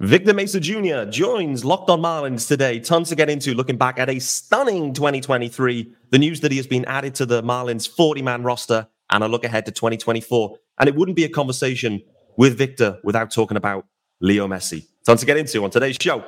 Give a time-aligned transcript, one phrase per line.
[0.00, 1.10] Victor Mesa Jr.
[1.10, 2.78] joins Locked on Marlins today.
[2.78, 6.68] Tons to get into looking back at a stunning 2023, the news that he has
[6.68, 10.56] been added to the Marlins 40 man roster, and a look ahead to 2024.
[10.78, 12.00] And it wouldn't be a conversation
[12.36, 13.86] with Victor without talking about
[14.20, 14.86] Leo Messi.
[15.04, 16.24] Tons to get into on today's show.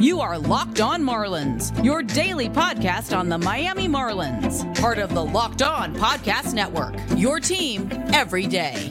[0.00, 5.24] You are Locked On Marlins, your daily podcast on the Miami Marlins, part of the
[5.24, 8.90] Locked On Podcast Network, your team every day.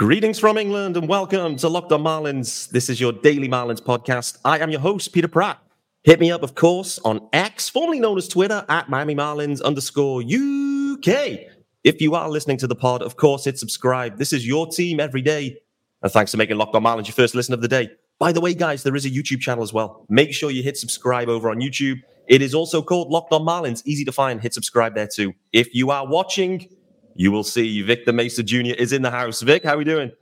[0.00, 2.70] Greetings from England and welcome to Locked on Marlins.
[2.70, 4.38] This is your daily Marlins podcast.
[4.46, 5.58] I am your host, Peter Pratt.
[6.04, 10.22] Hit me up, of course, on X, formerly known as Twitter, at Miami Marlins underscore
[10.22, 11.40] UK.
[11.84, 14.16] If you are listening to the pod, of course, hit subscribe.
[14.16, 15.58] This is your team every day.
[16.02, 17.90] And thanks for making Locked on Marlins your first listen of the day.
[18.20, 20.04] By the way, guys, there is a YouTube channel as well.
[20.10, 22.02] Make sure you hit subscribe over on YouTube.
[22.28, 23.82] It is also called Locked on Marlins.
[23.86, 24.42] Easy to find.
[24.42, 25.32] Hit subscribe there too.
[25.54, 26.68] If you are watching,
[27.14, 28.74] you will see Victor Mesa Jr.
[28.76, 29.40] is in the house.
[29.40, 30.12] Vic, how are we doing?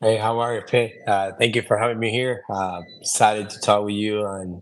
[0.00, 0.94] Hey, how are you, Pete?
[1.06, 2.42] Uh, thank you for having me here.
[2.52, 4.60] Uh, excited to talk with you and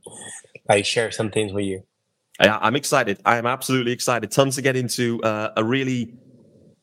[0.69, 1.83] like share some things with you.
[2.39, 3.19] I'm excited.
[3.25, 4.31] I am absolutely excited.
[4.31, 5.23] Tons to get into.
[5.23, 6.15] Uh, a really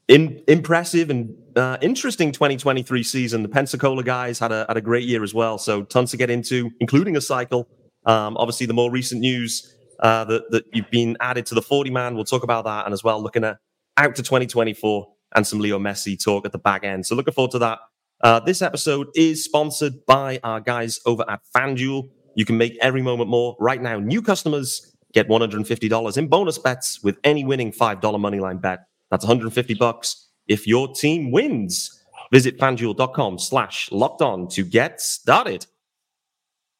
[0.07, 3.43] in, impressive and uh, interesting 2023 season.
[3.43, 5.57] The Pensacola guys had a had a great year as well.
[5.57, 7.67] So tons to get into, including a cycle.
[8.05, 11.89] Um, obviously, the more recent news uh, that that you've been added to the 40
[11.89, 12.15] man.
[12.15, 13.57] We'll talk about that, and as well looking at
[13.97, 17.05] out to 2024 and some Leo Messi talk at the back end.
[17.05, 17.79] So looking forward to that.
[18.21, 22.09] Uh, this episode is sponsored by our guys over at FanDuel.
[22.35, 23.99] You can make every moment more right now.
[23.99, 28.85] New customers get $150 in bonus bets with any winning $5 moneyline bet.
[29.11, 31.99] That's 150 bucks if your team wins.
[32.31, 35.67] Visit fanduel.com slash locked on to get started.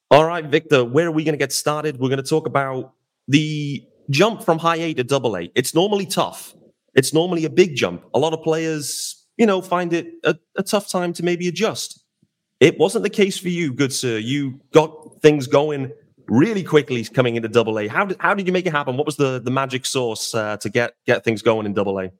[0.09, 1.99] All right, Victor, where are we going to get started?
[1.99, 2.93] We're going to talk about
[3.27, 5.51] the jump from high A to double A.
[5.55, 6.55] It's normally tough
[6.93, 8.03] it's normally a big jump.
[8.13, 12.03] A lot of players, you know, find it a, a tough time to maybe adjust.
[12.59, 14.17] It wasn't the case for you, good sir.
[14.17, 15.91] You got things going
[16.27, 17.87] really quickly coming into double A.
[17.87, 18.95] How did, how did you make it happen?
[18.95, 22.11] What was the, the magic sauce uh, to get, get things going in double A?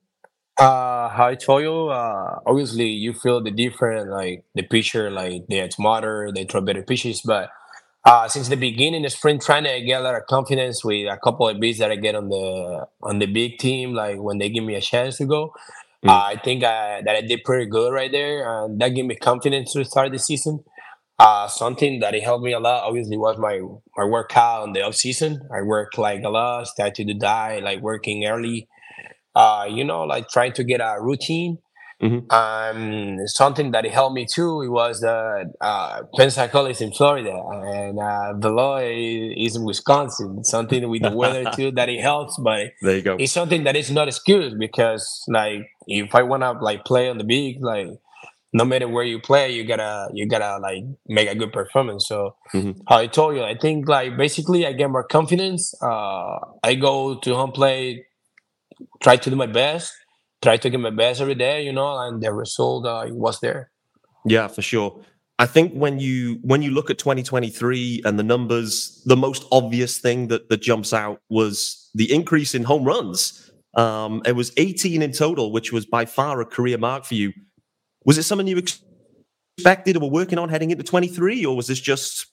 [0.57, 5.47] Uh, how I told you, uh, obviously you feel the different, like the pitcher, like
[5.49, 7.49] they smarter, they throw better pitches, but
[8.05, 11.17] uh, since the beginning of spring training, I get a lot of confidence with a
[11.17, 13.93] couple of beats that I get on the on the big team.
[13.93, 15.53] Like when they give me a chance to go,
[16.03, 16.09] mm.
[16.09, 19.15] uh, I think I, that I did pretty good right there, and that gave me
[19.15, 20.63] confidence to start the season.
[21.17, 23.61] Uh, something that it helped me a lot, obviously, was my
[23.95, 25.47] my workout in the off season.
[25.55, 28.67] I work like a lot, started to die, like working early.
[29.35, 31.57] Uh, you know, like trying to get a routine
[32.03, 32.31] Mm-hmm.
[32.31, 37.97] Um, something that helped me too it was that uh, Pensacola is in Florida and
[37.97, 38.33] uh,
[38.81, 40.43] is in Wisconsin.
[40.43, 43.15] Something with the weather too that it helps, but there you go.
[43.17, 47.23] It's something that is not excuse because like if I wanna like play on the
[47.23, 47.87] big like
[48.51, 52.05] no matter where you play, you gotta you gotta like make a good performance.
[52.07, 52.81] So mm-hmm.
[52.87, 55.73] how I told you, I think like basically I get more confidence.
[55.81, 58.07] Uh, I go to home play,
[59.01, 59.93] try to do my best
[60.43, 63.71] try to give my best every day, you know, and the result uh, was there.
[64.25, 65.01] Yeah, for sure.
[65.39, 69.97] I think when you when you look at 2023 and the numbers, the most obvious
[69.97, 73.51] thing that that jumps out was the increase in home runs.
[73.75, 77.33] Um, it was 18 in total, which was by far a career mark for you.
[78.05, 78.61] Was it something you
[79.57, 82.27] expected or were working on heading into 23, or was this just,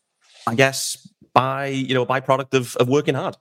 [0.47, 3.37] I guess, by you know, a byproduct of, of working hard?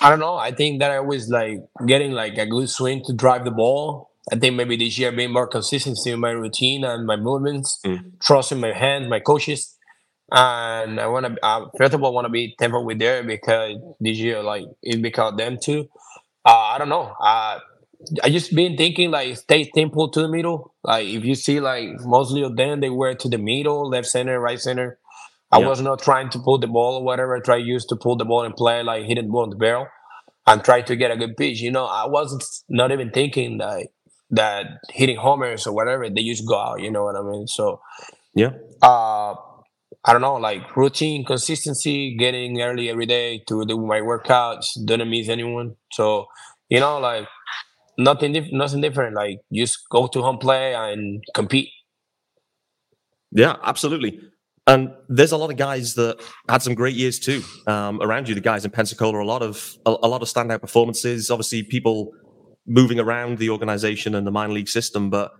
[0.00, 0.34] I don't know.
[0.34, 4.10] I think that I was like getting like a good swing to drive the ball.
[4.32, 8.00] I think maybe this year being more consistency in my routine and my movements, mm.
[8.20, 9.76] trusting my hands, my coaches.
[10.32, 13.76] And I want to, uh, first of all, want to be tempered with there because
[14.00, 15.88] this year, like, it because them too.
[16.44, 17.12] Uh, I don't know.
[17.20, 17.60] Uh,
[18.22, 20.74] I just been thinking like stay temple to the middle.
[20.82, 24.38] Like if you see like mostly of them, they were to the middle, left center,
[24.40, 24.98] right center.
[25.54, 25.68] I yeah.
[25.68, 27.36] was not trying to pull the ball or whatever.
[27.36, 29.86] I tried used to pull the ball and play like hitting ball in the barrel
[30.48, 31.60] and try to get a good pitch.
[31.60, 33.86] You know, I wasn't not even thinking that
[34.30, 36.80] that hitting homers or whatever they just go out.
[36.80, 37.46] You know what I mean?
[37.46, 37.80] So
[38.34, 38.50] yeah.
[38.82, 39.34] Uh,
[40.04, 45.08] I don't know, like routine, consistency, getting early every day to do my workouts, don't
[45.08, 45.76] miss anyone.
[45.92, 46.26] So,
[46.68, 47.26] you know, like
[47.96, 49.14] nothing, nothing different.
[49.14, 51.70] Like just go to home play and compete.
[53.30, 54.20] Yeah, absolutely.
[54.66, 58.34] And there's a lot of guys that had some great years too um, around you.
[58.34, 61.30] The guys in Pensacola, a lot of a, a, lot of standout performances.
[61.30, 62.12] Obviously, people
[62.66, 65.10] moving around the organization and the minor league system.
[65.10, 65.32] But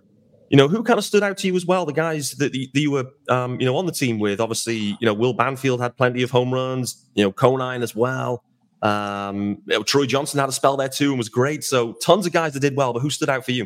[0.49, 1.87] you know, who kind of stood out to you as well?
[1.87, 4.39] The guys that, that you were, um, you know, on the team with.
[4.39, 7.03] Obviously, you know, Will Banfield had plenty of home runs.
[7.15, 8.43] You know, Conine as well.
[8.83, 11.63] Um, you know, Troy Johnston had a spell there too and was great.
[11.63, 12.93] So tons of guys that did well.
[12.93, 13.65] But who stood out for you?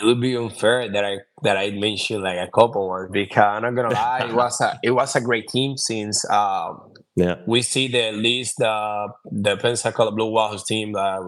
[0.00, 3.62] It would be unfair that I that I mentioned like a couple words because I'm
[3.62, 7.60] not gonna lie, it was a it was a great team since um, yeah we
[7.62, 11.20] see the at least uh, the Pensacola Blue Wahoos team uh,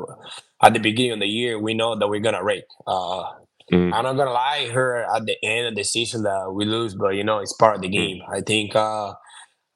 [0.62, 2.64] at the beginning of the year we know that we're gonna rake.
[2.87, 3.25] Uh,
[3.72, 3.94] Mm.
[3.94, 7.14] I'm not gonna lie, her at the end of the season that we lose, but
[7.14, 7.93] you know it's part of the mm.
[7.93, 8.19] game.
[8.19, 8.37] Mm.
[8.37, 9.14] I think uh,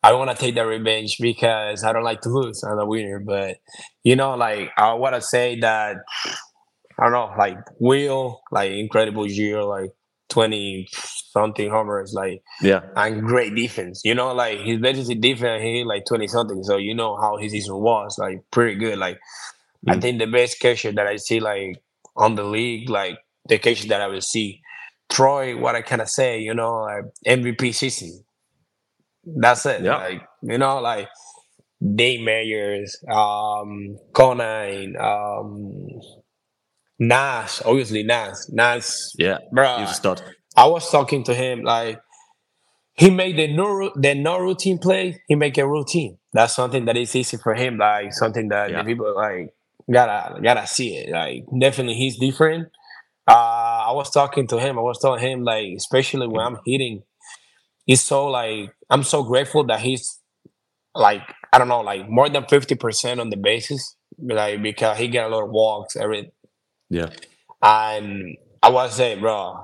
[0.03, 2.63] I want to take that revenge because I don't like to lose.
[2.63, 3.59] I'm a winner, but
[4.05, 5.97] you know, like I want to say that
[6.99, 9.91] I don't know, like Will, like incredible year, like
[10.29, 14.03] twenty something homers, like yeah, and great defense.
[14.05, 17.53] You know, like his basically defense, he like twenty something, so you know how his
[17.53, 18.99] season was, like pretty good.
[18.99, 19.19] Like
[19.87, 19.95] mm.
[19.95, 21.83] I think the best catcher that I see like
[22.17, 23.19] on the league, like
[23.49, 24.61] the catcher that I will see.
[25.09, 28.25] Troy, what I kind of say, you know, like MVP season.
[29.25, 29.83] That's it.
[29.83, 29.97] Yeah.
[29.97, 31.09] Like, you know, like
[31.95, 35.88] Dane Myers, um, Conine, um,
[36.99, 38.51] Nas, obviously Nas.
[38.53, 39.79] Nas, yeah, bro.
[39.79, 40.23] He's a stud.
[40.57, 42.01] I was talking to him like
[42.95, 45.23] he made the no the no routine play.
[45.29, 46.19] He make a routine.
[46.33, 47.79] That's something that is easy for him.
[47.79, 48.83] Like something that yeah.
[48.83, 49.55] people like
[49.91, 51.11] gotta gotta see it.
[51.11, 52.69] Like definitely he's different.
[53.29, 54.79] Uh, I was talking to him.
[54.79, 57.03] I was telling him like, especially when I'm hitting,
[57.85, 60.19] he's so like I'm so grateful that he's
[60.95, 61.23] like
[61.53, 65.27] I don't know, like more than fifty percent on the bases, like because he get
[65.27, 65.95] a lot of walks.
[65.95, 66.33] Every
[66.91, 67.11] yeah,
[67.63, 69.57] and I was saying, bro,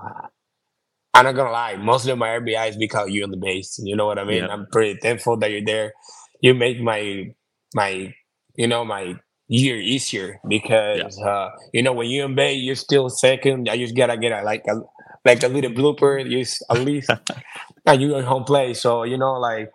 [1.14, 3.78] I'm not gonna lie, mostly of my RBI is because you're on the base.
[3.82, 4.42] You know what I mean?
[4.42, 4.48] Yeah.
[4.48, 5.92] I'm pretty thankful that you're there.
[6.40, 7.34] You make my
[7.74, 8.14] my
[8.56, 9.16] you know my
[9.48, 11.26] year easier because yeah.
[11.26, 13.68] uh, you know when you're in Bay, you're still second.
[13.68, 14.80] I just gotta get a, like a
[15.24, 16.62] like a little blooper, at least,
[17.86, 18.74] and you in home play.
[18.74, 19.70] So you know, like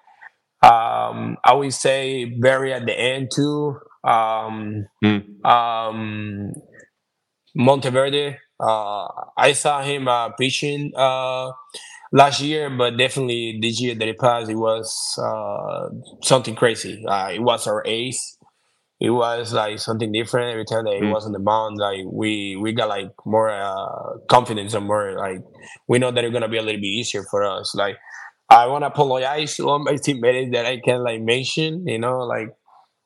[0.61, 3.79] um, I would say very at the end too.
[4.03, 5.45] Um, mm.
[5.45, 6.53] um,
[7.59, 8.37] Monteverde.
[8.59, 9.07] Uh,
[9.37, 11.51] I saw him uh, pitching uh,
[12.11, 15.89] last year, but definitely this year that it passed, it was uh,
[16.23, 17.05] something crazy.
[17.05, 18.37] Uh, it was our ace
[18.99, 21.13] it was like something different every time that it mm.
[21.13, 21.77] was on the mound.
[21.77, 25.41] Like we we got like more uh, confidence and more like
[25.87, 27.73] we know that it's gonna be a little bit easier for us.
[27.73, 27.97] Like
[28.49, 31.87] I want to apologize to all my teammates that I can like mention.
[31.87, 32.49] You know, like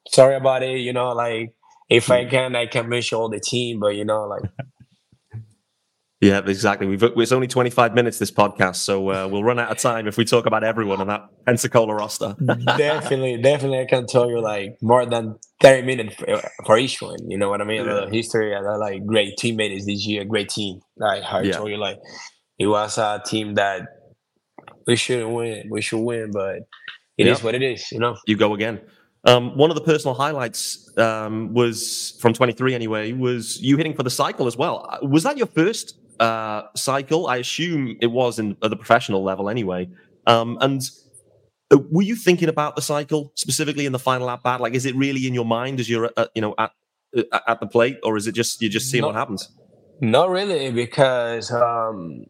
[0.10, 0.80] sorry about it.
[0.80, 1.54] You know, like
[1.90, 4.44] if I can, I can mention all the team, but you know, like
[6.24, 6.88] Yeah, exactly.
[6.88, 10.16] We've it's only 25 minutes this podcast, so uh, we'll run out of time if
[10.16, 12.34] we talk about everyone on that Pensacola roster.
[12.78, 17.30] definitely, definitely, I can tell you like more than 30 minutes for, for each one.
[17.30, 17.86] You know what I mean?
[17.86, 18.06] Yeah.
[18.06, 20.80] The history and like great teammates this year, great team.
[20.96, 21.58] Like I yeah.
[21.58, 22.00] told you, like
[22.58, 23.82] it was a team that
[24.88, 25.68] we shouldn't win.
[25.70, 26.56] We should win, but
[27.18, 27.34] it yeah.
[27.34, 27.92] is what it is.
[27.92, 28.16] You know.
[28.28, 28.80] You go again.
[29.26, 33.14] Um, one of the personal highlights um, was from 23 anyway.
[33.14, 35.00] Was you hitting for the cycle as well?
[35.02, 37.28] Was that your first uh, cycle.
[37.28, 39.90] I assume it was in at the professional level anyway.
[40.28, 40.82] Um, and
[41.72, 44.62] uh, were you thinking about the cycle specifically in the final at bat?
[44.62, 46.72] Like, is it really in your mind as you're, uh, you know, at
[47.16, 49.52] uh, at the plate, or is it just you're just seeing not, what happens?
[50.02, 52.26] Not really, because um,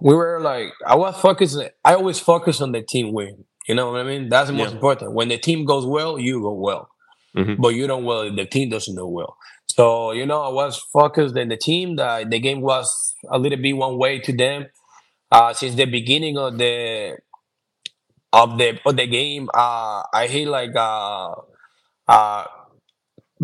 [0.00, 1.68] we were like, I was focusing.
[1.84, 3.44] I always focus on the team win.
[3.68, 4.30] You know what I mean?
[4.30, 4.76] That's the most yeah.
[4.76, 5.12] important.
[5.12, 6.88] When the team goes well, you go well.
[7.36, 7.60] Mm-hmm.
[7.60, 9.36] But you don't well, the team doesn't go well.
[9.70, 11.96] So, you know, I was focused in the team.
[11.96, 14.66] The, the game was a little bit one way to them.
[15.30, 17.18] Uh, since the beginning of the
[18.32, 21.34] of the of the game, uh, I hit like a,
[22.08, 22.44] a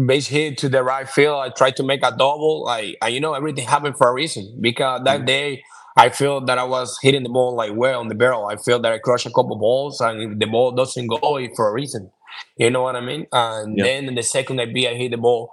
[0.06, 1.38] base hit to the right field.
[1.38, 2.64] I tried to make a double.
[2.64, 4.56] Like, you know, everything happened for a reason.
[4.58, 5.26] Because that mm-hmm.
[5.26, 5.62] day,
[5.96, 8.46] I feel that I was hitting the ball like well on the barrel.
[8.46, 11.18] I feel that I crushed a couple balls, and the ball doesn't go
[11.54, 12.10] for a reason.
[12.56, 13.26] You know what I mean?
[13.32, 15.52] And then in the second I beat, I hit the ball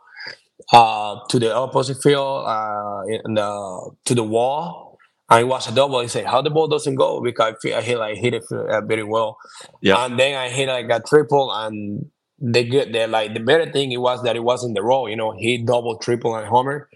[0.74, 4.98] uh, to the opposite field, uh, in the, to the wall.
[5.30, 6.02] And it was a double.
[6.02, 8.44] He said, "How the ball doesn't go?" Because I feel I hit like hit it
[8.52, 9.38] uh, very well.
[9.82, 10.04] Yeah.
[10.04, 12.08] And then I hit like a triple, and
[12.38, 15.08] the good, the like the better thing it was that it was in the row.
[15.08, 16.90] You know, he double, triple, and homer.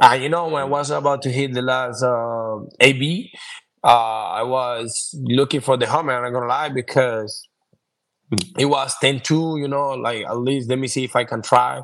[0.00, 3.30] And you know, when I was about to hit the last uh, AB,
[3.82, 6.12] uh, I was looking for the homer.
[6.12, 7.48] I'm not gonna lie because
[8.28, 8.58] hmm.
[8.58, 11.80] it was 10-2, You know, like at least let me see if I can try.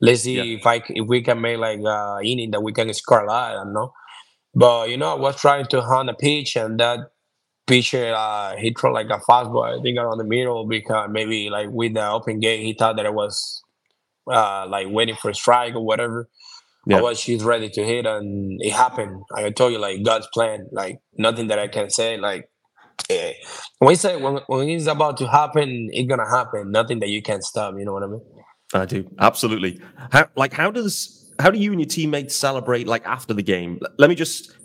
[0.00, 0.58] Let's see yeah.
[0.58, 3.52] if I if we can make like uh inning that we can score a lot.
[3.52, 3.92] I don't know.
[4.54, 6.98] But you know, I was trying to hunt a pitch and that
[7.68, 11.68] pitcher uh he threw like a fastball, I think around the middle because maybe like
[11.70, 13.62] with the open gate he thought that it was
[14.26, 16.28] uh like waiting for a strike or whatever.
[16.86, 16.98] Yeah.
[16.98, 19.22] I was she's ready to hit, and it happened.
[19.34, 22.48] I told you, like God's plan, like nothing that I can say, like.
[23.08, 23.32] Eh,
[23.78, 26.70] when he say when, when it's about to happen, it's gonna happen.
[26.70, 27.74] Nothing that you can stop.
[27.76, 28.20] You know what I mean?
[28.74, 29.80] I do absolutely.
[30.10, 33.80] How like how does how do you and your teammates celebrate like after the game?
[33.98, 34.56] Let me just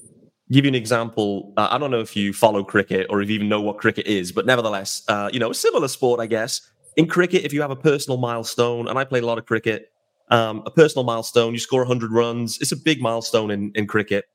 [0.52, 1.54] give you an example.
[1.58, 4.08] Uh, I don't know if you follow cricket or if you even know what cricket
[4.08, 6.62] is, but nevertheless, uh, you know, a similar sport, I guess.
[6.96, 9.92] In cricket, if you have a personal milestone, and I played a lot of cricket,
[10.30, 14.26] um, a personal milestone, you score 100 runs, it's a big milestone in, in cricket.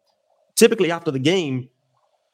[0.54, 1.68] Typically, after the game,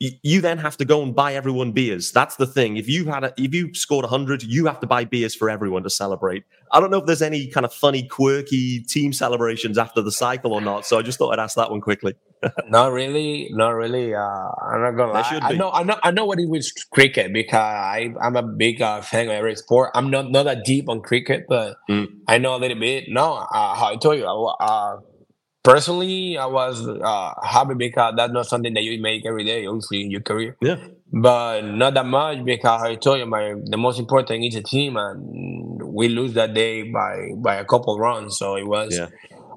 [0.01, 2.13] you then have to go and buy everyone beers.
[2.13, 2.77] That's the thing.
[2.77, 5.83] If you had a, if you scored 100, you have to buy beers for everyone
[5.83, 6.45] to celebrate.
[6.71, 10.53] I don't know if there's any kind of funny, quirky team celebrations after the cycle
[10.53, 10.87] or not.
[10.87, 12.15] So I just thought I'd ask that one quickly.
[12.69, 14.15] not really, not really.
[14.15, 15.41] Uh, I'm not gonna lie.
[15.43, 18.81] I know, I know, I know what it was cricket because I, I'm a big
[18.81, 19.91] uh, fan of every sport.
[19.95, 22.07] I'm not not that deep on cricket, but mm.
[22.29, 23.07] I know a little bit.
[23.09, 24.99] No, uh, I told you, uh,
[25.63, 30.03] personally, I was uh, happy because that's not something that you make every day, obviously,
[30.03, 30.57] in your career.
[30.61, 30.77] Yeah.
[31.13, 34.97] But not that much because I told you, my the most important is the team,
[34.97, 38.37] and we lose that day by by a couple runs.
[38.39, 39.09] So it was, yeah.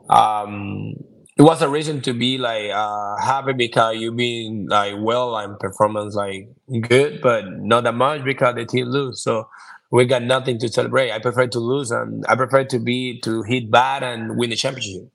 [0.10, 0.94] um,
[1.38, 5.60] it was a reason to be like uh, happy because you've been like well and
[5.60, 6.48] performance like
[6.88, 9.22] good, but not that much because the team lose.
[9.22, 9.50] So
[9.92, 11.12] we got nothing to celebrate.
[11.12, 14.56] I prefer to lose, and I prefer to be to hit bad and win the
[14.56, 15.10] championship.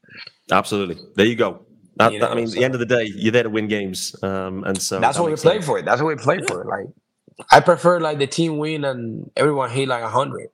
[0.50, 0.96] Absolutely.
[1.14, 1.66] There you go.
[1.96, 2.52] That, you know, that, I mean, so.
[2.52, 5.16] at the end of the day, you're there to win games, um, and so that's
[5.16, 5.80] that what we play for.
[5.80, 6.46] That's what we play yeah.
[6.46, 6.64] for.
[6.64, 6.86] Like,
[7.50, 10.48] I prefer like the team win and everyone hit like a hundred.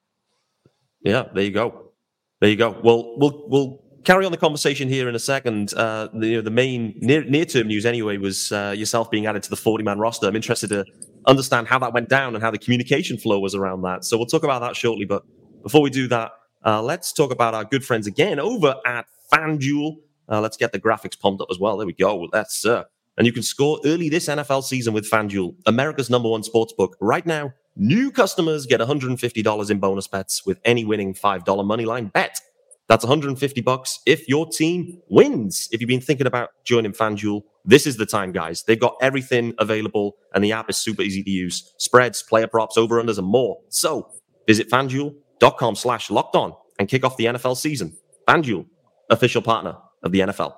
[1.04, 1.92] Yeah, there you go.
[2.40, 2.70] There you go.
[2.82, 5.74] Well, we'll we'll carry on the conversation here in a second.
[5.74, 9.26] Uh, the, you know, the main near near term news anyway was uh, yourself being
[9.26, 10.26] added to the 40 man roster.
[10.26, 10.84] I'm interested to
[11.26, 14.04] understand how that went down and how the communication flow was around that.
[14.04, 15.04] So we'll talk about that shortly.
[15.04, 15.24] But
[15.62, 16.32] before we do that,
[16.64, 19.96] uh, let's talk about our good friends again over at FanDuel.
[20.28, 21.76] Uh, let's get the graphics pumped up as well.
[21.76, 22.28] There we go.
[22.32, 22.84] That's uh,
[23.16, 26.96] and you can score early this NFL season with FanDuel, America's number one sports book.
[27.00, 32.40] Right now, new customers get $150 in bonus bets with any winning $5 moneyline bet.
[32.88, 35.68] That's 150 bucks if your team wins.
[35.72, 38.64] If you've been thinking about joining FanDuel, this is the time, guys.
[38.64, 41.72] They've got everything available, and the app is super easy to use.
[41.78, 43.58] Spreads, player props, over-unders, and more.
[43.68, 44.10] So
[44.46, 47.96] visit FanDuel.com slash locked on and kick off the NFL season.
[48.28, 48.66] FanDuel,
[49.10, 50.54] official partner of the NFL.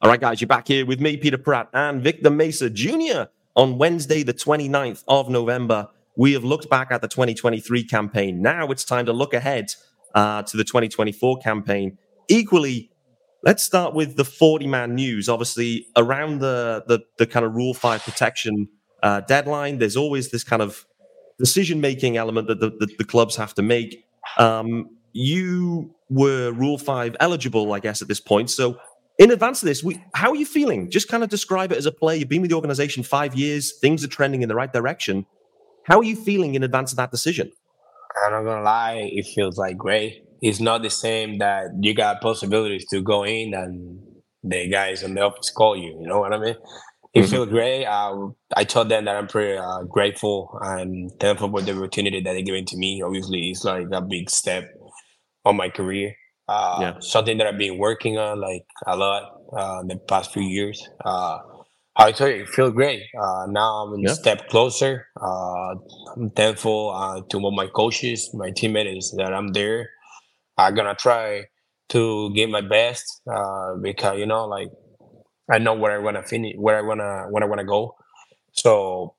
[0.00, 3.24] All right, guys, you're back here with me, Peter Pratt, and Victor Mesa Jr.
[3.56, 5.88] on Wednesday, the 29th of November.
[6.16, 8.40] We have looked back at the 2023 campaign.
[8.40, 9.74] Now it's time to look ahead
[10.14, 11.98] uh, to the 2024 campaign.
[12.28, 12.90] Equally,
[13.42, 15.28] let's start with the 40 man news.
[15.28, 18.68] Obviously, around the, the, the kind of Rule 5 protection
[19.02, 20.86] uh, deadline, there's always this kind of
[21.38, 24.04] decision making element that the, the, the clubs have to make.
[24.38, 28.50] Um, you were Rule 5 eligible, I guess, at this point.
[28.50, 28.78] So,
[29.18, 30.90] in advance of this, we, how are you feeling?
[30.90, 32.18] Just kind of describe it as a player.
[32.18, 35.26] You've been with the organization five years, things are trending in the right direction.
[35.84, 37.50] How are you feeling in advance of that decision?
[38.24, 40.24] I'm not gonna lie, it feels like great.
[40.40, 43.98] It's not the same that you got possibilities to go in and
[44.44, 45.98] the guys in the office call you.
[46.00, 46.56] You know what I mean?
[47.14, 47.30] It mm-hmm.
[47.30, 47.86] feels great.
[47.86, 52.32] Uh, I told them that I'm pretty uh, grateful and thankful for the opportunity that
[52.32, 53.02] they're giving to me.
[53.02, 54.70] Obviously, it's like a big step
[55.48, 56.14] on my career.
[56.48, 56.94] Uh, yeah.
[57.00, 59.22] Something that I've been working on like a lot
[59.56, 60.86] uh, the past few years.
[61.04, 61.38] Uh,
[61.96, 63.02] I tell you, it feels great.
[63.20, 64.12] Uh, now I'm yeah.
[64.12, 65.08] a step closer.
[65.20, 65.74] Uh,
[66.16, 69.90] I'm thankful uh, to all my coaches, my teammates that I'm there.
[70.56, 71.44] I'm gonna try
[71.90, 74.68] to give my best uh, because you know, like
[75.50, 77.96] I know where I wanna finish, where I wanna, where I wanna go.
[78.52, 79.14] So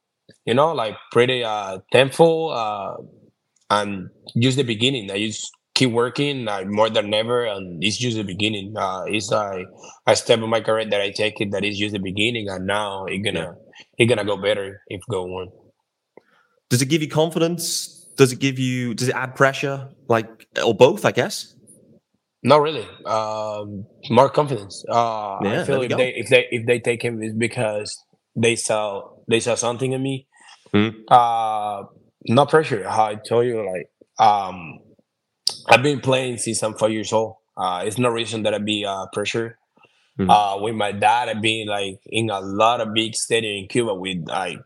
[0.45, 2.95] you know, like pretty uh, thankful uh,
[3.69, 5.11] and just the beginning.
[5.11, 8.75] I just keep working like more than ever and it's just the beginning.
[8.75, 9.65] Uh it's like
[10.05, 12.67] a step in my career that i take it that is just the beginning and
[12.67, 13.55] now it's gonna
[13.97, 15.47] it's gonna go better if go on.
[16.69, 17.63] Does it give you confidence?
[18.17, 19.87] Does it give you does it add pressure?
[20.09, 20.27] Like
[20.65, 21.55] or both i guess?
[22.43, 22.87] Not really.
[23.05, 24.83] Um more confidence.
[24.89, 27.97] Uh yeah, i feel if they if they if they take him is because
[28.35, 30.27] they saw they saw something in me.
[30.73, 30.93] Mm.
[31.07, 31.83] uh
[32.27, 32.83] not pressure.
[32.83, 33.87] How i told you like
[34.19, 34.88] um
[35.69, 37.35] I've been playing since I'm five years old.
[37.55, 39.57] Uh, it's no reason that I be uh, pressure.
[40.17, 40.29] Mm-hmm.
[40.29, 43.93] Uh, with my dad, I've been like in a lot of big stadium in Cuba
[43.93, 44.57] with like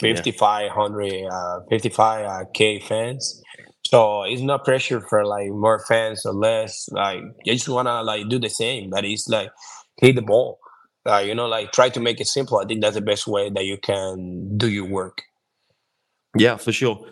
[0.00, 1.28] 5,500, yeah.
[1.28, 3.42] uh, 55 uh, K fans.
[3.86, 6.88] So it's not pressure for like more fans or less.
[6.90, 8.90] Like I just wanna like do the same.
[8.90, 9.50] but it's like
[9.96, 10.58] hit the ball.
[11.06, 12.58] Uh, you know, like try to make it simple.
[12.58, 15.22] I think that's the best way that you can do your work.
[16.36, 17.06] Yeah, for sure.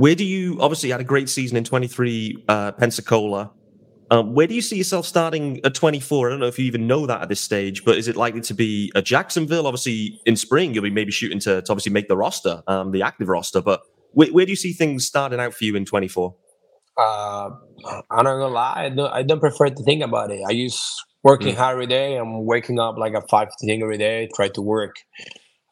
[0.00, 3.52] Where do you obviously had a great season in 23 uh, Pensacola?
[4.10, 6.26] Um, where do you see yourself starting at 24?
[6.26, 8.40] I don't know if you even know that at this stage, but is it likely
[8.40, 9.66] to be a Jacksonville?
[9.66, 13.02] Obviously, in spring, you'll be maybe shooting to, to obviously make the roster, um, the
[13.02, 13.60] active roster.
[13.60, 16.34] But where, where, do you see things starting out for you in 24?
[16.96, 17.50] Uh,
[18.10, 20.40] I'm not gonna lie, I don't, I don't prefer to think about it.
[20.48, 20.82] I use
[21.22, 21.58] working mm.
[21.58, 22.16] hard every day.
[22.16, 24.96] I'm waking up like a five thing every day, try to work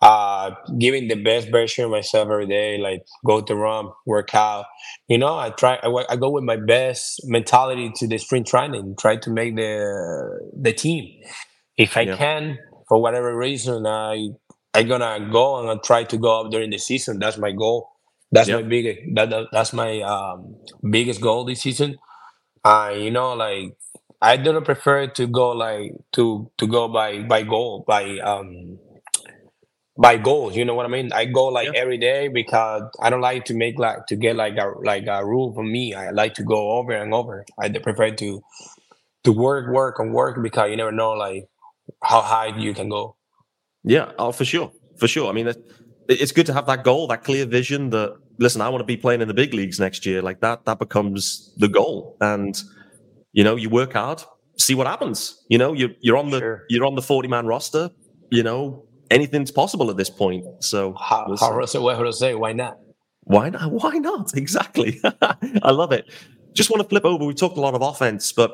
[0.00, 4.66] uh giving the best version of myself every day like go to run work out.
[5.08, 8.94] You know i try I, I, go with my best mentality to the sprint training
[8.98, 11.20] try to make the the team.
[11.76, 12.16] If i yeah.
[12.16, 14.28] can for whatever reason i
[14.72, 17.18] i gonna go and i try to go up during the season.
[17.18, 17.90] That's my goal.
[18.30, 18.62] That's yep.
[18.62, 20.54] my biggest that, that, that's my um
[20.88, 21.98] biggest goal this season.
[22.64, 23.74] Uh you know like
[24.20, 28.78] i don't prefer to go like to to go by by goal by um
[29.98, 30.56] by goals.
[30.56, 31.12] You know what I mean?
[31.12, 31.80] I go like yeah.
[31.80, 35.26] every day because I don't like to make like to get like a like a
[35.26, 35.92] rule for me.
[35.92, 37.44] I like to go over and over.
[37.58, 38.42] I prefer to
[39.24, 41.48] to work, work, and work because you never know like
[42.02, 43.16] how high you can go.
[43.82, 45.28] Yeah, oh for sure, for sure.
[45.28, 45.52] I mean,
[46.08, 47.90] it's good to have that goal, that clear vision.
[47.90, 50.22] That listen, I want to be playing in the big leagues next year.
[50.22, 52.60] Like that, that becomes the goal, and
[53.32, 54.22] you know, you work hard,
[54.58, 55.44] see what happens.
[55.48, 56.64] You know, you're you're on the sure.
[56.68, 57.90] you're on the forty man roster.
[58.30, 60.44] You know, anything's possible at this point.
[60.60, 61.50] So, how, we'll how
[62.10, 62.78] say, why not?
[63.28, 63.70] Why not?
[63.82, 64.34] Why not?
[64.34, 65.00] Exactly.
[65.62, 66.10] I love it.
[66.54, 67.24] Just want to flip over.
[67.24, 68.52] We talked a lot of offense, but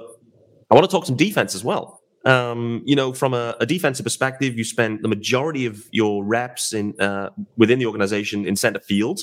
[0.70, 2.00] I want to talk some defense as well.
[2.24, 6.72] Um, you know, from a, a, defensive perspective, you spent the majority of your reps
[6.72, 9.20] in uh, within the organization in center field.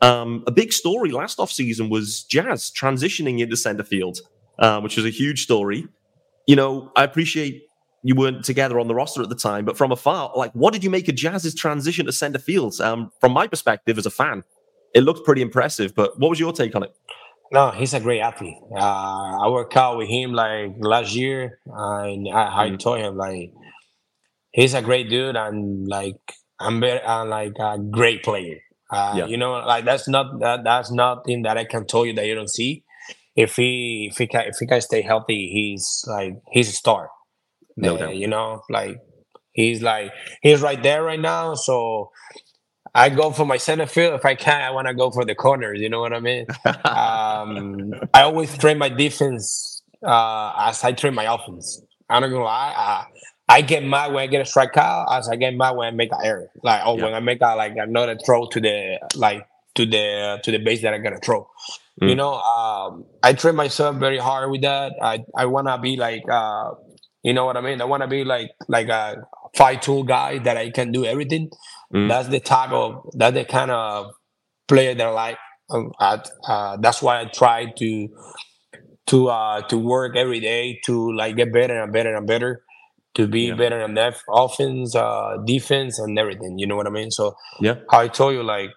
[0.00, 4.20] Um, a big story last offseason was Jazz transitioning into center field,
[4.60, 5.88] uh, which was a huge story.
[6.46, 7.65] You know, I appreciate
[8.06, 10.84] you weren't together on the roster at the time, but from afar, like, what did
[10.84, 12.80] you make of Jazz's transition to center fields?
[12.80, 14.44] Um, from my perspective as a fan,
[14.94, 15.92] it looked pretty impressive.
[15.92, 16.94] But what was your take on it?
[17.50, 18.58] No, he's a great athlete.
[18.72, 22.78] Uh, I worked out with him like last year, and I, I mm.
[22.78, 23.50] told him like
[24.52, 26.20] he's a great dude, and like
[26.60, 28.58] I'm very, I'm like a great player.
[28.88, 29.26] Uh, yeah.
[29.26, 32.36] You know, like that's not that that's nothing that I can tell you that you
[32.36, 32.84] don't see.
[33.34, 37.10] If he if he can if he can stay healthy, he's like he's a star.
[37.76, 38.16] No doubt.
[38.16, 38.98] You know, like
[39.52, 40.12] he's like
[40.42, 41.54] he's right there right now.
[41.54, 42.10] So
[42.94, 44.14] I go for my center field.
[44.14, 45.80] If I can, I want to go for the corners.
[45.80, 46.46] You know what I mean?
[46.84, 51.82] um, I always train my defense uh, as I train my offense.
[52.08, 52.74] I'm not gonna lie.
[52.76, 53.04] I,
[53.48, 56.10] I get mad when I get a strikeout, as I get mad when I make
[56.12, 56.50] an error.
[56.62, 57.04] Like oh, yeah.
[57.04, 60.82] when I make a like another throw to the like to the to the base
[60.82, 61.48] that I gotta throw.
[62.00, 62.08] Mm.
[62.10, 64.92] You know, um, I train myself very hard with that.
[65.02, 66.70] I I wanna be like uh,
[67.26, 67.80] you know what I mean?
[67.80, 71.50] I want to be like like a fight tool guy that I can do everything.
[71.92, 72.08] Mm.
[72.08, 74.12] That's the type of that's the kind of
[74.68, 75.38] player that I like.
[75.68, 78.08] Um, uh, that's why I try to
[79.08, 82.62] to uh, to work every day to like get better and better and better
[83.16, 83.54] to be yeah.
[83.56, 86.60] better in that offense, uh, defense, and everything.
[86.60, 87.10] You know what I mean?
[87.10, 88.70] So yeah, how I told you, like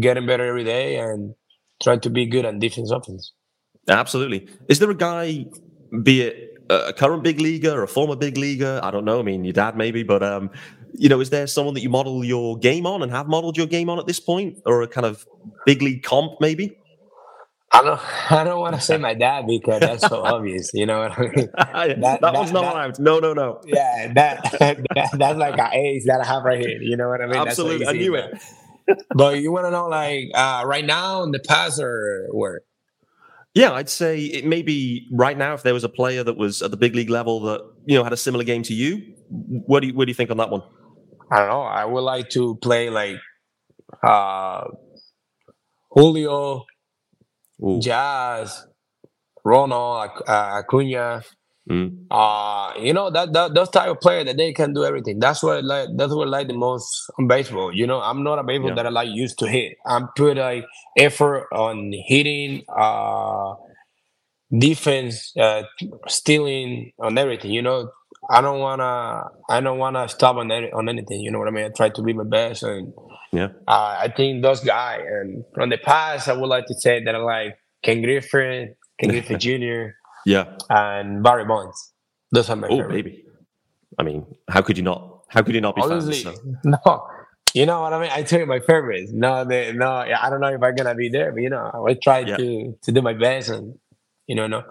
[0.00, 1.36] getting better every day and
[1.80, 3.32] trying to be good on defense, offense.
[3.86, 4.48] Absolutely.
[4.68, 5.44] Is there a guy,
[6.02, 8.80] be it a current big leaguer or a former big leaguer?
[8.82, 9.20] I don't know.
[9.20, 10.50] I mean, your dad maybe, but um,
[10.92, 13.66] you know, is there someone that you model your game on and have modeled your
[13.66, 15.26] game on at this point, or a kind of
[15.66, 16.76] big league comp maybe?
[17.74, 18.32] I don't.
[18.32, 20.70] I don't want to say my dad because that's so obvious.
[20.74, 21.48] You know what I mean?
[21.56, 22.98] that, that, that, one's not that, allowed.
[23.00, 23.60] No, no, no.
[23.66, 26.80] Yeah, that, that that's like an ace that I have right here.
[26.80, 27.36] You know what I mean?
[27.36, 28.40] Absolutely, I knew it.
[29.14, 32.60] but you want to know, like, uh, right now in the past or where?
[33.54, 36.60] Yeah, I'd say it may be right now if there was a player that was
[36.60, 39.14] at the big league level that you know had a similar game to you.
[39.28, 40.62] What do you what do you think on that one?
[41.30, 41.62] I don't know.
[41.62, 43.18] I would like to play like
[44.02, 44.64] uh
[45.90, 46.64] Julio,
[47.62, 47.80] Ooh.
[47.80, 48.66] Jazz,
[49.44, 51.22] Ronald, uh, Acuna,
[51.70, 52.06] Mm.
[52.10, 55.18] Uh, you know that, that those type of player that they can do everything.
[55.18, 55.88] That's what I like.
[55.96, 57.74] That's what I like the most on baseball.
[57.74, 58.74] You know, I'm not a baseball yeah.
[58.74, 59.78] that I like used to hit.
[59.86, 60.66] I'm put like
[60.98, 63.54] effort on hitting, uh,
[64.56, 65.62] defense, uh,
[66.06, 67.50] stealing, on everything.
[67.50, 67.90] You know,
[68.28, 71.20] I don't wanna I don't wanna stop on any, on anything.
[71.20, 71.64] You know what I mean?
[71.64, 72.92] I try to be my best, and
[73.32, 75.00] yeah, uh, I think those guys.
[75.02, 79.08] And from the past, I would like to say that I like Ken Griffey, Ken
[79.08, 79.94] Griffey Jr.
[80.26, 80.56] Yeah.
[80.70, 81.92] And Barry Bonds.
[82.32, 83.24] Those are my oh, baby.
[83.98, 85.24] I mean, how could you not?
[85.28, 86.38] How could you not be Honestly, fans?
[86.64, 86.70] So?
[86.84, 87.06] No.
[87.54, 88.10] You know what I mean?
[88.12, 89.12] I tell you my favorites.
[89.12, 91.94] No, they, no, I don't know if I'm gonna be there, but you know, I
[91.94, 92.36] try yeah.
[92.36, 93.78] to to do my best, and
[94.26, 94.64] you know, no.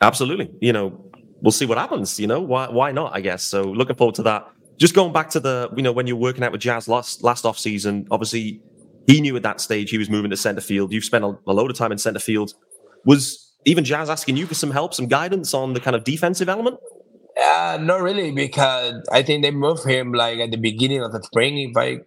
[0.00, 0.50] Absolutely.
[0.60, 2.18] You know, we'll see what happens.
[2.18, 3.14] You know, why why not?
[3.14, 3.44] I guess.
[3.44, 4.48] So looking forward to that.
[4.76, 7.44] Just going back to the, you know, when you're working out with Jazz last last
[7.44, 8.60] off season, obviously
[9.06, 10.92] he knew at that stage he was moving to center field.
[10.92, 12.54] You've spent a, a load of time in center field.
[13.04, 16.48] Was even Jazz asking you for some help, some guidance on the kind of defensive
[16.48, 16.78] element?
[17.40, 21.22] Uh, not really, because I think they moved him like at the beginning of the
[21.22, 21.98] spring, if I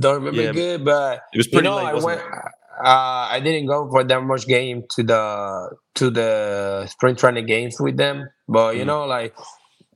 [0.00, 0.84] don't remember yeah, good.
[0.84, 2.20] But it was pretty you know, late, I went.
[2.20, 7.76] Uh, I didn't go for that much game to the to the spring training games
[7.78, 8.86] with them, but you mm.
[8.86, 9.34] know, like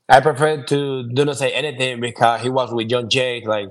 [0.08, 3.42] I prefer to do not say anything because he was with Jon Jay.
[3.44, 3.68] Like,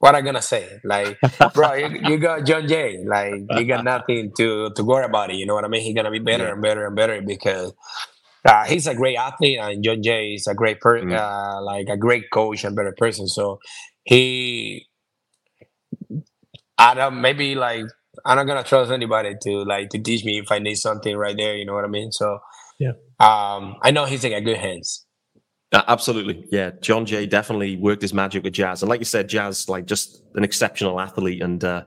[0.00, 0.80] what I gonna say?
[0.82, 1.18] Like,
[1.54, 3.04] bro, you, you, got Jon Jay.
[3.06, 5.36] Like, you got nothing to to worry about it.
[5.36, 5.82] You know what I mean?
[5.82, 6.52] He's gonna be better yeah.
[6.52, 7.72] and better and better because
[8.44, 11.18] uh, he's a great athlete, and Jon Jay is a great person, mm.
[11.18, 13.28] uh, like a great coach and better person.
[13.28, 13.60] So
[14.04, 14.86] he,
[16.78, 17.84] I don't maybe like
[18.24, 21.36] I'm not gonna trust anybody to like to teach me if I need something right
[21.36, 21.56] there.
[21.56, 22.10] You know what I mean?
[22.10, 22.38] So
[22.78, 25.04] yeah, um, I know he's in a good hands.
[25.72, 26.70] Uh, absolutely, yeah.
[26.80, 30.22] Jon Jay definitely worked his magic with Jazz, and like you said, Jazz like just
[30.34, 31.84] an exceptional athlete, and uh,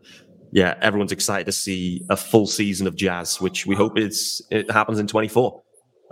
[0.53, 4.71] yeah, everyone's excited to see a full season of Jazz, which we hope is it
[4.71, 5.61] happens in 24.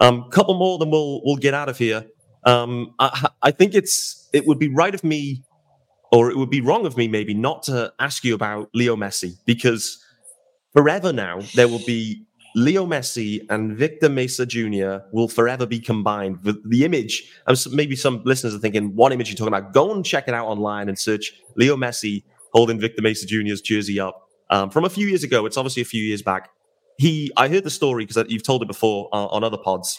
[0.02, 2.06] Um, couple more, then we'll we'll get out of here.
[2.46, 5.44] Um, I, I think it's it would be right of me,
[6.12, 9.36] or it would be wrong of me maybe not to ask you about Leo Messi
[9.46, 10.04] because
[10.74, 15.06] forever now there will be Leo Messi and Victor Mesa Jr.
[15.12, 16.40] will forever be combined.
[16.44, 17.32] The, the image,
[17.72, 19.74] maybe some listeners are thinking, what image are you talking about?
[19.74, 24.00] Go and check it out online and search Leo Messi holding Victor Mesa Jr.'s jersey
[24.00, 25.46] up um, from a few years ago.
[25.46, 26.50] It's obviously a few years back
[27.02, 29.98] he, I heard the story because you've told it before uh, on other pods.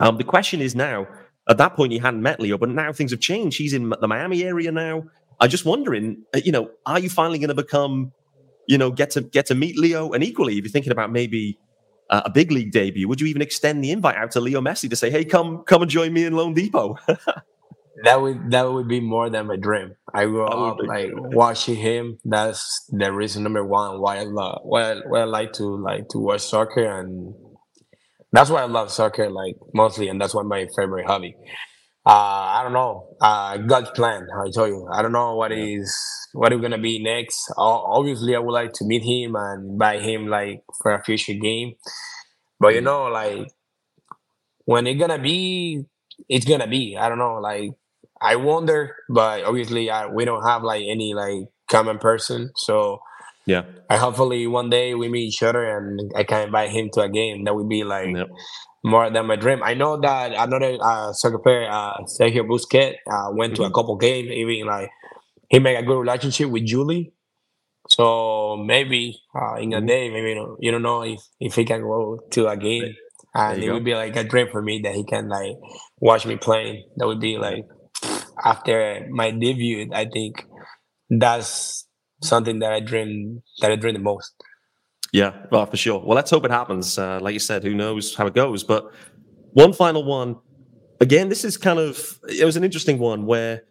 [0.00, 1.06] Um, the question is now,
[1.50, 3.58] at that point, he hadn't met Leo, but now things have changed.
[3.58, 5.04] He's in the Miami area now.
[5.38, 8.12] I'm just wondering, uh, you know, are you finally going to become,
[8.66, 10.12] you know, get to get to meet Leo?
[10.12, 11.58] And equally, if you're thinking about maybe
[12.10, 14.90] uh, a big league debut, would you even extend the invite out to Leo Messi
[14.90, 16.96] to say, "Hey, come come and join me in Lone loanDepot"?
[18.02, 19.94] that would that would be more than my dream.
[20.12, 22.18] I grew up like watching him.
[22.24, 26.08] That's the reason number one why I love why I, why I like to like
[26.10, 27.34] to watch soccer, and
[28.32, 31.36] that's why I love soccer like mostly, and that's why my favorite hobby.
[32.06, 32.10] Uh,
[32.56, 33.16] I don't know.
[33.20, 34.26] Uh, God's plan.
[34.36, 34.86] I told you.
[34.92, 35.94] I don't know what is
[36.32, 37.50] what is gonna be next.
[37.56, 41.74] Obviously, I would like to meet him and buy him like for a future game.
[42.60, 43.48] But you know, like
[44.64, 45.84] when it's gonna be,
[46.28, 46.96] it's gonna be.
[46.96, 47.36] I don't know.
[47.36, 47.70] Like
[48.20, 52.50] I wonder, but obviously I, we don't have like any like common person.
[52.56, 53.00] So
[53.46, 57.02] yeah, I hopefully one day we meet each other and I can invite him to
[57.02, 57.44] a game.
[57.44, 58.28] That would be like yep.
[58.82, 59.62] more than my dream.
[59.62, 63.56] I know that another uh, soccer player, uh, Sergio Busquets, uh, went mm-hmm.
[63.56, 63.74] to a mm-hmm.
[63.74, 64.30] couple games.
[64.30, 64.90] Even like
[65.48, 67.12] he made a good relationship with Julie.
[67.90, 69.86] So maybe uh, in a mm-hmm.
[69.86, 72.94] day, maybe you, know, you don't know if if he can go to a game,
[73.34, 73.74] and it go.
[73.74, 75.56] would be like a dream for me that he can like
[76.00, 76.84] watch me playing.
[76.96, 77.66] That would be like
[78.42, 80.46] after my debut, I think
[81.10, 81.86] that's
[82.24, 84.32] something that I dream that I dream the most.
[85.12, 86.00] Yeah, well, for sure.
[86.00, 86.98] Well, let's hope it happens.
[86.98, 88.64] Uh, like you said, who knows how it goes?
[88.64, 88.90] But
[89.52, 90.36] one final one.
[91.00, 93.62] Again, this is kind of it was an interesting one where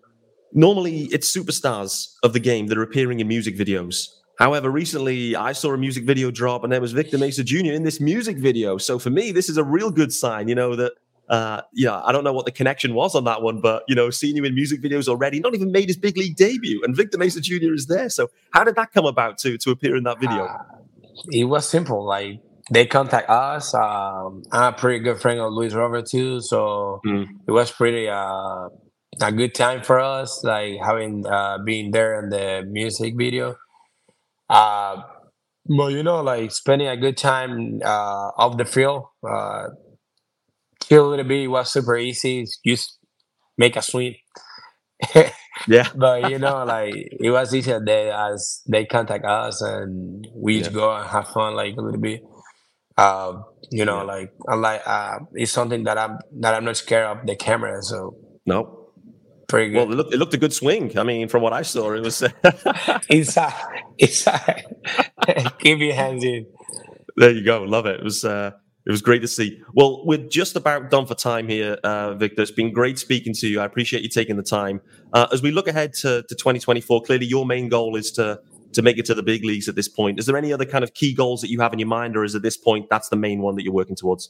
[0.53, 4.07] normally it's superstars of the game that are appearing in music videos.
[4.39, 7.73] However, recently I saw a music video drop and there was Victor Mesa Jr.
[7.73, 8.77] in this music video.
[8.77, 10.93] So for me, this is a real good sign, you know, that
[11.29, 14.09] uh, yeah, I don't know what the connection was on that one, but you know,
[14.09, 17.17] seeing you in music videos already, not even made his big league debut, and Victor
[17.17, 17.73] Mesa Jr.
[17.73, 18.09] is there.
[18.09, 20.45] So, how did that come about to to appear in that video?
[20.45, 20.63] Uh,
[21.31, 22.05] it was simple.
[22.05, 23.73] Like they contact us.
[23.73, 27.25] Um, I'm a pretty good friend of Luis Robert too, so mm.
[27.47, 28.67] it was pretty uh,
[29.21, 33.55] a good time for us, like having uh, being there in the music video.
[34.49, 35.01] Uh,
[35.65, 39.05] but you know, like spending a good time uh, off the field.
[39.27, 39.69] Uh,
[40.91, 41.43] little bit.
[41.43, 42.45] It was super easy.
[42.65, 42.97] Just
[43.57, 44.15] make a swim.
[45.67, 45.87] yeah.
[45.95, 50.73] but you know, like it was easier they as they contact us and we just
[50.73, 52.23] go and have fun like a little bit.
[52.97, 53.41] Uh,
[53.71, 54.03] you know, yeah.
[54.03, 57.81] like I like uh, it's something that I'm that I'm not scared of the camera.
[57.81, 58.79] So no.
[59.47, 59.87] Pretty good.
[59.87, 60.97] Well, it looked, it looked a good swing.
[60.97, 62.23] I mean, from what I saw, it was
[63.09, 63.53] inside.
[63.99, 64.65] Inside.
[65.59, 66.47] Keep your hands in.
[67.15, 67.61] There you go.
[67.61, 67.99] Love it.
[67.99, 68.51] It was uh
[68.85, 69.61] it was great to see.
[69.73, 72.41] Well, we're just about done for time here, uh, Victor.
[72.41, 73.61] It's been great speaking to you.
[73.61, 74.81] I appreciate you taking the time.
[75.13, 78.39] Uh, as we look ahead to, to 2024, clearly your main goal is to
[78.73, 80.19] to make it to the big leagues at this point.
[80.19, 82.23] Is there any other kind of key goals that you have in your mind, or
[82.23, 84.29] is at this point that's the main one that you're working towards?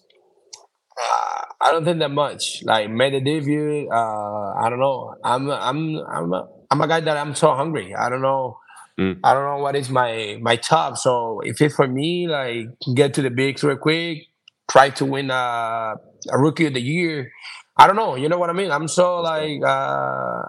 [0.99, 2.61] Uh, I don't think that much.
[2.63, 3.89] Like made a debut.
[3.91, 5.15] Uh, I don't know.
[5.23, 7.95] I'm I'm I'm a, I'm a guy that I'm so hungry.
[7.95, 8.59] I don't know.
[8.99, 9.19] Mm.
[9.23, 10.97] I don't know what is my my top.
[10.97, 14.27] So if it's for me, like get to the bigs real quick,
[14.69, 15.95] try to win a,
[16.31, 17.31] a rookie of the year.
[17.77, 18.15] I don't know.
[18.15, 18.71] You know what I mean?
[18.71, 20.41] I'm so like uh,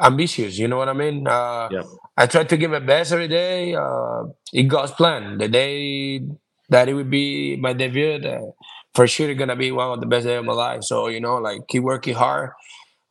[0.00, 0.58] ambitious.
[0.58, 1.26] You know what I mean?
[1.26, 1.82] Uh, yeah.
[2.16, 3.74] I try to give my best every day.
[3.74, 5.38] Uh, it God's plan.
[5.38, 6.20] The day
[6.68, 8.20] that it would be my debut.
[8.26, 8.50] Uh,
[8.94, 10.82] for sure, it's gonna be one of the best days of my life.
[10.82, 12.50] So you know, like keep working hard.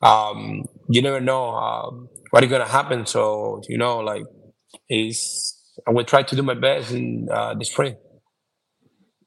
[0.02, 3.06] Um, you never know um, what is gonna happen.
[3.06, 4.24] So you know, like
[4.90, 5.56] is
[5.88, 7.96] I will try to do my best in uh, the spring.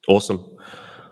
[0.07, 0.45] Awesome.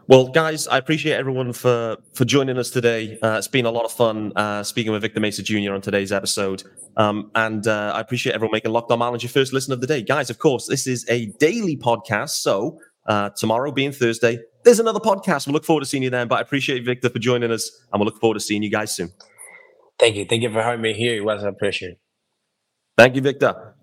[0.09, 3.19] Well, guys, I appreciate everyone for for joining us today.
[3.21, 5.73] Uh, it's been a lot of fun uh, speaking with Victor Mesa Jr.
[5.73, 6.63] on today's episode,
[6.95, 9.87] um, and uh, I appreciate everyone making Locked On Marlins your first listen of the
[9.87, 10.29] day, guys.
[10.29, 15.45] Of course, this is a daily podcast, so uh, tomorrow being Thursday, there's another podcast.
[15.45, 16.29] We look forward to seeing you then.
[16.29, 18.95] But I appreciate Victor for joining us, and we'll look forward to seeing you guys
[18.95, 19.11] soon.
[19.99, 20.23] Thank you.
[20.23, 21.17] Thank you for having me here.
[21.17, 21.95] It was a pleasure.
[22.97, 23.75] Thank you, Victor.